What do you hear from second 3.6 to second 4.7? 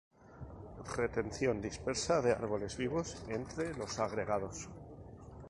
los agregados.